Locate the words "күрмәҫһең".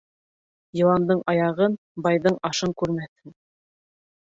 2.83-3.39